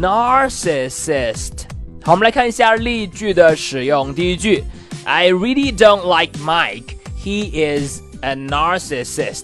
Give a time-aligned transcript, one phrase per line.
[0.00, 1.62] narcissist。
[2.04, 4.14] 好，我们来看一下例句的使用。
[4.14, 4.62] 第一句
[5.04, 6.94] ：I really don't like Mike.
[7.20, 7.50] He
[7.84, 9.42] is a narcissist。